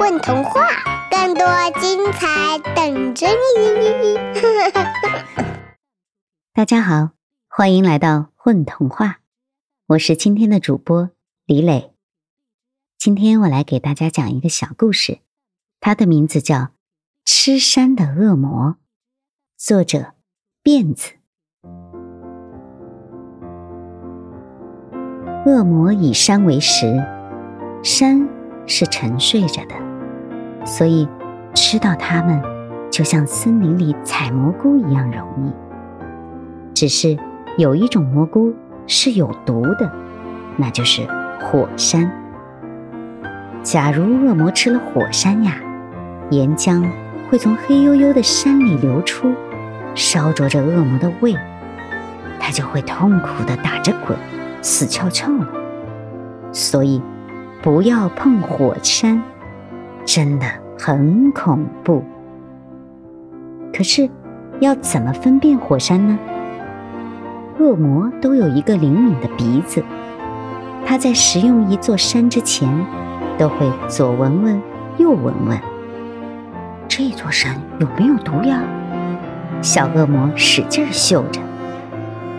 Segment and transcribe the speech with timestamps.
[0.00, 0.62] 混童话，
[1.10, 1.44] 更多
[1.78, 4.16] 精彩等着你！
[6.54, 7.10] 大家好，
[7.48, 9.18] 欢迎来到混童话，
[9.88, 11.10] 我是今天的主播
[11.44, 11.92] 李磊。
[12.96, 15.18] 今天我来给大家讲一个小故事，
[15.80, 16.56] 它的名字叫
[17.26, 18.68] 《吃山的恶魔》，
[19.58, 20.14] 作者
[20.64, 21.12] 辫子。
[25.44, 26.86] 恶魔以山为食，
[27.84, 28.26] 山
[28.70, 29.74] 是沉睡着的。
[30.64, 31.08] 所以，
[31.54, 32.40] 吃到它们
[32.88, 35.52] 就像森林里采蘑菇一样容易。
[36.72, 37.18] 只是
[37.58, 38.54] 有一种蘑菇
[38.86, 39.90] 是有毒的，
[40.56, 41.02] 那就是
[41.42, 42.08] 火山。
[43.62, 45.56] 假如恶魔吃了火山呀，
[46.30, 46.88] 岩浆
[47.28, 49.34] 会从黑黝黝的山里流出，
[49.96, 51.34] 烧灼着恶魔的胃，
[52.38, 54.16] 他就会痛苦的打着滚，
[54.62, 55.46] 死翘翘了。
[56.52, 57.02] 所以，
[57.62, 59.22] 不要碰火山。
[60.04, 60.46] 真的
[60.78, 62.02] 很恐怖。
[63.72, 64.08] 可是，
[64.58, 66.18] 要怎么分辨火山呢？
[67.58, 69.84] 恶魔都有一个灵敏的鼻子，
[70.84, 72.68] 他在食用一座山之前，
[73.38, 74.62] 都会左闻闻，
[74.96, 75.58] 右闻闻。
[76.88, 78.62] 这座山有没有毒呀？
[79.62, 81.40] 小恶魔使劲儿嗅着。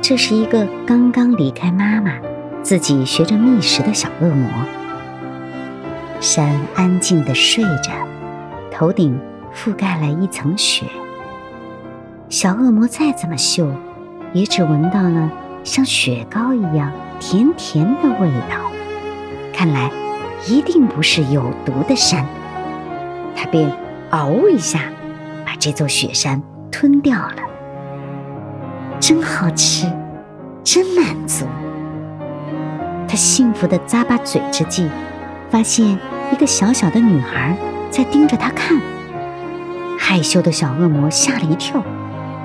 [0.00, 2.12] 这是一个刚刚离开妈妈，
[2.62, 4.48] 自己学着觅食的小恶魔。
[6.20, 7.92] 山安静地睡着，
[8.70, 9.18] 头顶
[9.54, 10.84] 覆盖了一层雪。
[12.28, 13.66] 小恶魔再怎么嗅，
[14.34, 15.30] 也只闻到了
[15.64, 18.70] 像雪糕一样甜甜的味道。
[19.52, 19.90] 看来
[20.46, 22.24] 一定不是有毒的山。
[23.34, 23.72] 他便
[24.10, 24.80] 嗷一下，
[25.46, 27.36] 把这座雪山吞掉了。
[29.00, 29.86] 真好吃，
[30.62, 31.46] 真满足。
[33.08, 34.86] 他幸福的咂巴嘴之际。
[35.50, 35.98] 发现
[36.32, 37.56] 一个小小的女孩
[37.90, 38.80] 在盯着他看，
[39.98, 41.82] 害羞的小恶魔吓了一跳。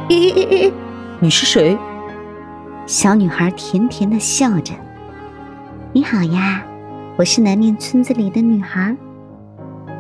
[0.10, 0.72] 咦咦咦！
[1.20, 1.78] 你是谁？
[2.88, 4.74] 小女孩甜甜的笑着。
[5.94, 6.64] 你好呀，
[7.16, 8.96] 我是南面村子里的女孩。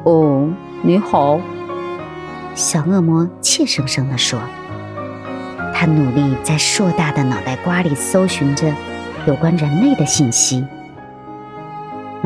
[0.03, 0.49] 哦，
[0.81, 1.39] 你好。
[2.55, 4.39] 小恶魔怯生生地说。
[5.73, 8.73] 他努力在硕大的脑袋瓜里搜寻着
[9.27, 10.65] 有关人类的信息。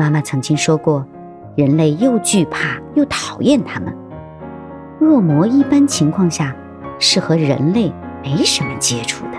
[0.00, 1.04] 妈妈曾经说过，
[1.56, 3.94] 人类又惧怕又讨厌他们。
[5.02, 6.56] 恶魔一般情况下
[6.98, 9.32] 是和人类没什么接触的。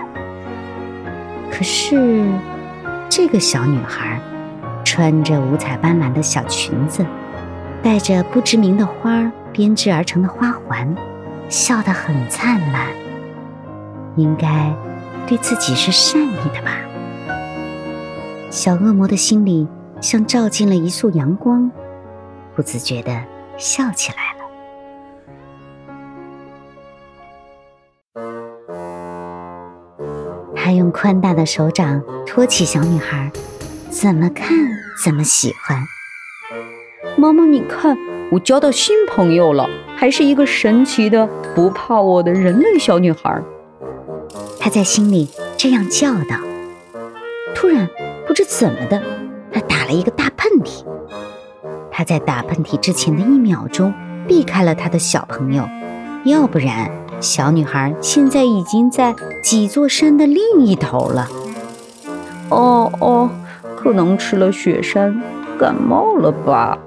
[1.50, 2.24] 可是，
[3.08, 4.20] 这个小女孩
[4.84, 7.04] 穿着五彩斑斓的小裙子，
[7.82, 10.94] 带着不知名的花编织而成的花环，
[11.48, 12.86] 笑得很灿烂。
[14.14, 14.72] 应该
[15.26, 16.70] 对自己是善意的吧？
[18.48, 19.66] 小恶魔的心里。
[20.02, 21.70] 像照进了一束阳光，
[22.56, 23.24] 不自觉的
[23.56, 24.40] 笑起来了。
[30.56, 33.30] 他用宽大的手掌托起小女孩，
[33.90, 34.48] 怎么看
[35.04, 35.78] 怎么喜欢。
[37.16, 37.96] 妈妈，你看，
[38.32, 43.40] 我交到新朋友了，还是一个神奇的不怕我的人类小女孩。
[44.58, 46.36] 他在心里这样叫道。
[47.54, 47.88] 突然，
[48.26, 49.00] 不知怎么的。
[49.52, 50.84] 他打了一个大喷嚏，
[51.90, 53.92] 他在打喷嚏之前的一秒钟
[54.26, 55.68] 避开了他的小朋友，
[56.24, 56.90] 要不然
[57.20, 61.28] 小女孩现在已经在几座山的另一头了。
[62.48, 63.30] 哦哦，
[63.76, 65.22] 可能吃了雪山
[65.58, 66.78] 感冒了吧？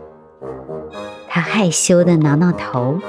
[1.28, 3.00] 他害羞地挠挠头。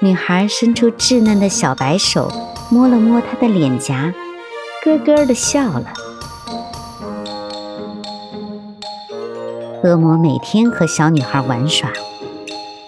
[0.00, 2.30] 女孩伸出稚嫩的小白手，
[2.70, 4.14] 摸了摸他的脸颊，
[4.82, 5.92] 咯咯地笑了。
[9.82, 11.90] 恶魔每天和小女孩玩耍，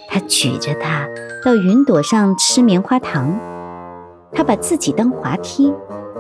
[0.09, 1.09] 他举着她
[1.43, 3.41] 到云朵上吃棉花糖，
[4.31, 5.73] 他把自己当滑梯，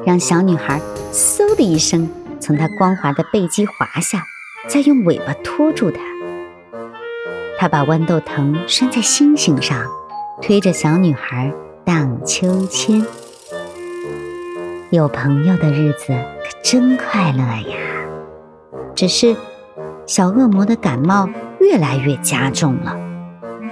[0.06, 0.80] 让小女孩
[1.12, 2.08] 嗖的一声
[2.40, 4.24] 从他光滑的背脊滑下，
[4.66, 6.00] 再用尾巴拖住她。
[7.58, 9.84] 他把豌豆藤拴在星星上，
[10.40, 11.52] 推着小女孩
[11.84, 13.04] 荡秋千。
[14.90, 17.76] 有朋友的日子可真快乐呀，
[18.94, 19.36] 只是。
[20.06, 21.28] 小恶魔的感冒
[21.60, 22.96] 越来越加重了，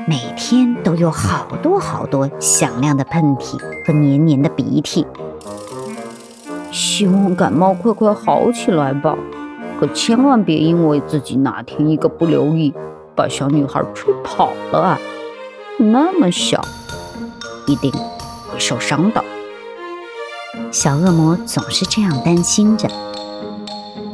[0.07, 5.07] 每天都有好多好多响亮的喷嚏和黏黏的鼻涕。
[6.71, 9.19] 希望感冒快快好起来吧，
[9.79, 12.73] 可千万别因为自己哪天一个不留意，
[13.17, 14.99] 把小女孩吹跑了啊！
[15.79, 16.65] 那么小，
[17.67, 19.23] 一定会受伤的。
[20.71, 22.89] 小恶魔总是这样担心着，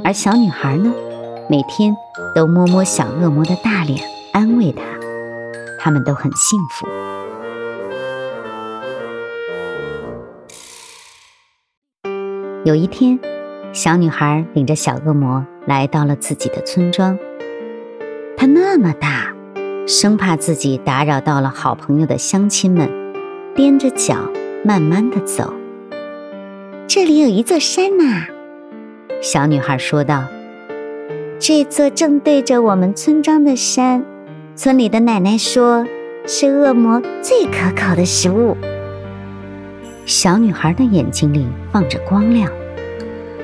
[0.03, 0.93] 而小女孩呢？
[1.49, 1.95] 每天
[2.35, 4.01] 都摸摸小恶魔的大脸，
[4.33, 4.83] 安慰他。
[5.79, 6.87] 他们都很幸福。
[12.65, 13.19] 有一天，
[13.73, 17.17] 小女孩领着小恶魔来到了自己的村庄。
[18.37, 19.33] 它那么大，
[19.87, 22.91] 生怕自己打扰到了好朋友的乡亲们，
[23.55, 24.17] 踮着脚
[24.65, 25.53] 慢慢的走。
[26.89, 28.27] 这里有一座山呐，
[29.23, 30.25] 小女孩说道
[31.39, 34.03] ：“这座正对着我们村庄的山，
[34.55, 35.87] 村里的奶奶说
[36.27, 38.57] 是恶魔最可口的食物。”
[40.07, 42.51] 小女孩的眼睛里放着光亮。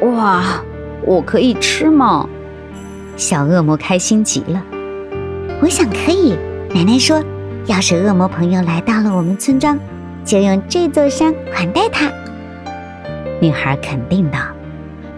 [0.00, 0.62] 哇，
[1.04, 2.26] 我可以吃吗？
[3.16, 4.62] 小恶魔开心极了。
[5.60, 6.36] 我想可以。
[6.74, 7.22] 奶奶说，
[7.66, 9.78] 要是恶魔朋友来到了我们村庄，
[10.24, 12.10] 就用这座山款待他。
[13.38, 14.38] 女孩肯定道：“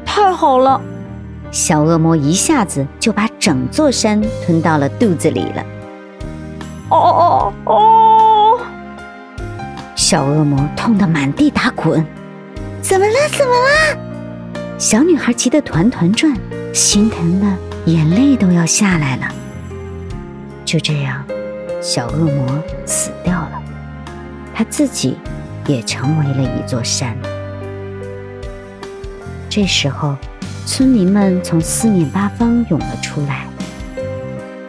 [0.05, 0.81] 太好了！”
[1.55, 5.65] 小恶魔一下子就把整座山吞到了肚子里了。
[6.89, 8.61] 哦哦哦！
[9.95, 12.05] 小恶魔痛得满地打滚。
[12.83, 13.15] 怎么了？
[13.31, 14.75] 怎么了？
[14.79, 16.37] 小女孩急得团团转，
[16.73, 17.47] 心疼的
[17.85, 19.29] 眼泪都要下来了。
[20.65, 21.25] 就这样，
[21.81, 22.49] 小恶魔
[22.85, 23.63] 死掉了，
[24.53, 25.19] 他自己
[25.69, 27.17] 也成为了一座山。
[29.49, 30.17] 这时候，
[30.67, 33.47] 村民们从四面八方涌了出来。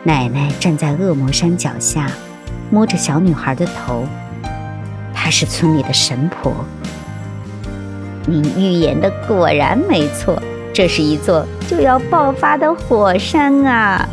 [0.04, 2.12] 奶奶站在恶魔山脚下，
[2.70, 4.06] 摸着小女孩的头，
[5.14, 6.54] 她是村里的神婆。
[8.26, 10.42] 你预言的果然没错，
[10.74, 14.08] 这是一座就要爆发的火山啊！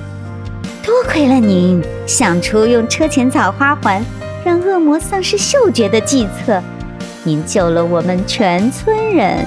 [0.82, 4.04] 多亏了您想出用车前草花环
[4.44, 6.62] 让恶魔丧失嗅觉的计策，
[7.22, 9.44] 您救了我们全村人。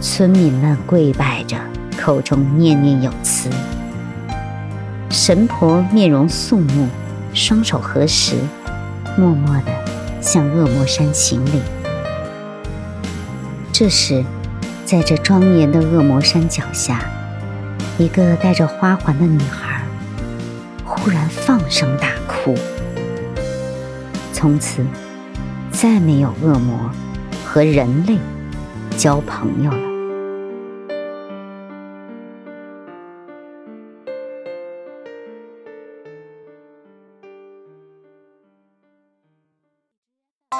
[0.00, 1.58] 村民们跪拜着，
[2.00, 3.50] 口中念念有词。
[5.10, 6.88] 神婆面容肃穆，
[7.34, 8.36] 双手合十，
[9.18, 9.72] 默默地
[10.22, 11.60] 向恶魔山行礼。
[13.70, 14.24] 这时，
[14.86, 17.04] 在这庄严的恶魔山脚下，
[17.98, 19.82] 一个戴着花环的女孩
[20.82, 22.56] 忽然放声大哭。
[24.32, 24.82] 从此，
[25.70, 26.90] 再没有恶魔
[27.44, 28.16] 和人类
[28.96, 29.89] 交朋友了。